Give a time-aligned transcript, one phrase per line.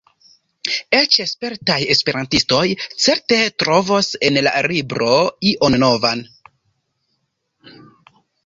[0.99, 2.63] Eĉ spertaj esperantistoj
[3.05, 5.13] certe trovos en la libro
[5.53, 6.27] ion novan.